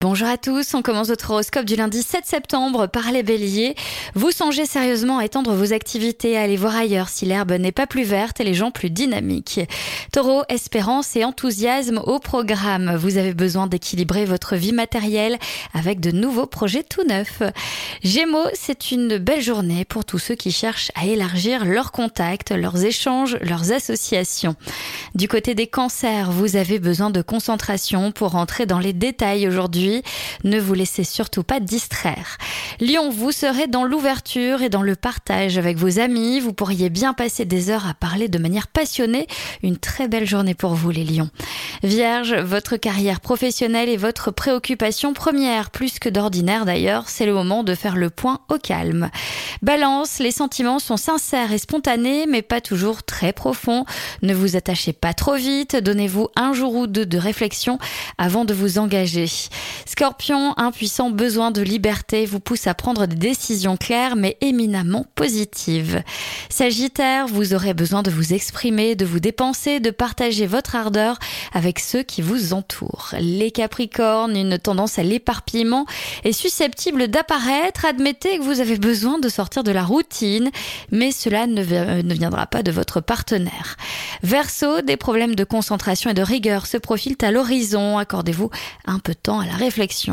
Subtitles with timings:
[0.00, 3.74] Bonjour à tous, on commence votre horoscope du lundi 7 septembre par les béliers.
[4.14, 7.88] Vous songez sérieusement à étendre vos activités, à aller voir ailleurs si l'herbe n'est pas
[7.88, 9.58] plus verte et les gens plus dynamiques.
[10.12, 12.94] Taureau, espérance et enthousiasme au programme.
[12.94, 15.36] Vous avez besoin d'équilibrer votre vie matérielle
[15.74, 17.42] avec de nouveaux projets tout neufs.
[18.04, 22.84] Gémeaux, c'est une belle journée pour tous ceux qui cherchent à élargir leurs contacts, leurs
[22.84, 24.54] échanges, leurs associations.
[25.16, 29.87] Du côté des cancers, vous avez besoin de concentration pour rentrer dans les détails aujourd'hui
[30.44, 32.38] ne vous laissez surtout pas distraire.
[32.80, 36.40] Lyon, vous serez dans l'ouverture et dans le partage avec vos amis.
[36.40, 39.26] Vous pourriez bien passer des heures à parler de manière passionnée.
[39.62, 41.30] Une très belle journée pour vous les lions.
[41.82, 47.08] Vierge, votre carrière professionnelle est votre préoccupation première, plus que d'ordinaire d'ailleurs.
[47.08, 49.10] C'est le moment de faire le point au calme.
[49.62, 53.84] Balance, les sentiments sont sincères et spontanés, mais pas toujours très profonds.
[54.22, 55.76] Ne vous attachez pas trop vite.
[55.76, 57.78] Donnez-vous un jour ou deux de réflexion
[58.18, 59.28] avant de vous engager.
[59.86, 65.06] Scorpion, un puissant besoin de liberté vous pousse à prendre des décisions claires mais éminemment
[65.14, 66.02] positives.
[66.48, 71.18] Sagittaire, vous aurez besoin de vous exprimer, de vous dépenser, de partager votre ardeur
[71.52, 73.14] avec ceux qui vous entourent.
[73.20, 75.86] Les Capricornes, une tendance à l'éparpillement
[76.24, 77.84] est susceptible d'apparaître.
[77.84, 80.50] Admettez que vous avez besoin de sortir de la routine,
[80.90, 81.62] mais cela ne,
[82.02, 83.76] ne viendra pas de votre partenaire.
[84.22, 87.98] Verseau, des problèmes de concentration et de rigueur se profilent à l'horizon.
[87.98, 88.50] Accordez-vous
[88.86, 89.54] un peu de temps à la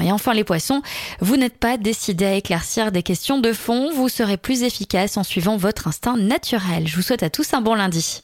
[0.00, 0.82] Et enfin les poissons,
[1.20, 5.24] vous n'êtes pas décidé à éclaircir des questions de fond, vous serez plus efficace en
[5.24, 6.86] suivant votre instinct naturel.
[6.86, 8.22] Je vous souhaite à tous un bon lundi.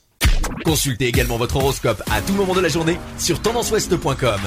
[0.65, 4.41] Consultez également votre horoscope à tout moment de la journée sur tendanceouest.com.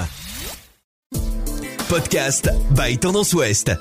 [1.89, 3.71] Podcast by Tendance Ouest.